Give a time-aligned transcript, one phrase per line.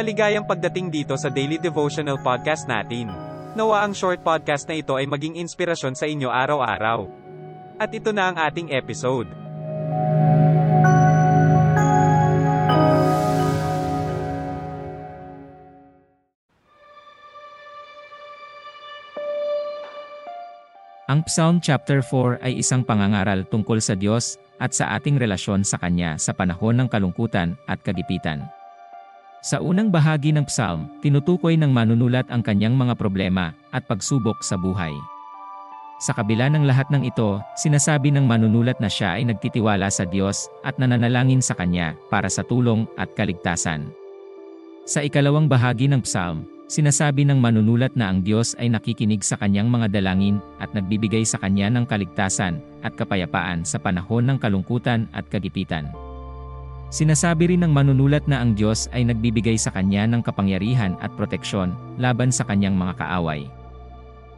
[0.00, 3.12] Maligayang pagdating dito sa Daily Devotional Podcast natin.
[3.52, 7.04] Nawa ang short podcast na ito ay maging inspirasyon sa inyo araw-araw.
[7.76, 9.28] At ito na ang ating episode.
[21.12, 25.76] Ang Psalm chapter 4 ay isang pangangaral tungkol sa Diyos at sa ating relasyon sa
[25.76, 28.48] Kanya sa panahon ng kalungkutan at kagipitan.
[29.40, 34.60] Sa unang bahagi ng psalm, tinutukoy ng manunulat ang kanyang mga problema at pagsubok sa
[34.60, 34.92] buhay.
[36.04, 40.44] Sa kabila ng lahat ng ito, sinasabi ng manunulat na siya ay nagtitiwala sa Diyos
[40.60, 43.88] at nananalangin sa Kanya para sa tulong at kaligtasan.
[44.84, 49.72] Sa ikalawang bahagi ng psalm, sinasabi ng manunulat na ang Diyos ay nakikinig sa kanyang
[49.72, 55.24] mga dalangin at nagbibigay sa kanya ng kaligtasan at kapayapaan sa panahon ng kalungkutan at
[55.32, 55.88] kagipitan.
[56.90, 61.70] Sinasabi rin ng manunulat na ang Diyos ay nagbibigay sa kanya ng kapangyarihan at proteksyon
[62.02, 63.46] laban sa kanyang mga kaaway.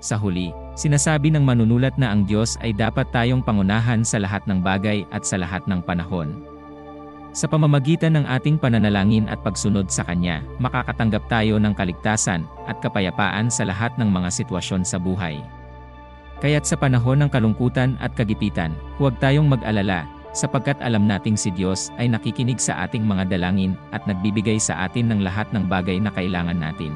[0.00, 4.64] Sa huli, sinasabi ng manunulat na ang Diyos ay dapat tayong pangunahan sa lahat ng
[4.64, 6.40] bagay at sa lahat ng panahon.
[7.36, 13.52] Sa pamamagitan ng ating pananalangin at pagsunod sa Kanya, makakatanggap tayo ng kaligtasan at kapayapaan
[13.52, 15.36] sa lahat ng mga sitwasyon sa buhay.
[16.40, 20.06] Kaya't sa panahon ng kalungkutan at kagipitan, huwag tayong mag-alala,
[20.38, 25.10] sapagkat alam nating si Diyos ay nakikinig sa ating mga dalangin at nagbibigay sa atin
[25.10, 26.94] ng lahat ng bagay na kailangan natin.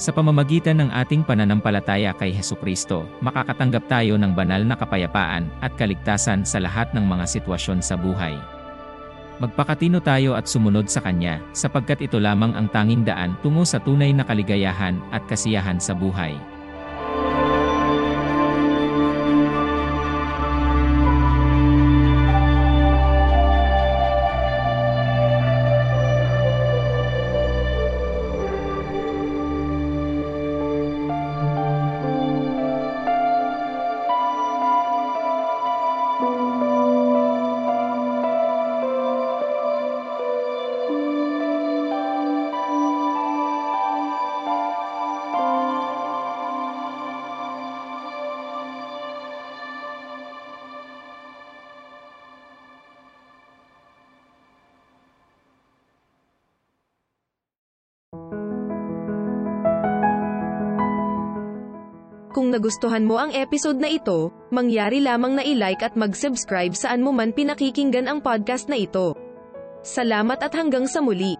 [0.00, 5.76] Sa pamamagitan ng ating pananampalataya kay Heso Kristo, makakatanggap tayo ng banal na kapayapaan at
[5.76, 8.32] kaligtasan sa lahat ng mga sitwasyon sa buhay.
[9.44, 14.16] Magpakatino tayo at sumunod sa Kanya, sapagkat ito lamang ang tanging daan tungo sa tunay
[14.16, 16.32] na kaligayahan at kasiyahan sa buhay.
[62.30, 67.10] Kung nagustuhan mo ang episode na ito, mangyari lamang na i-like at mag-subscribe saan mo
[67.10, 69.18] man pinakikinggan ang podcast na ito.
[69.82, 71.39] Salamat at hanggang sa muli.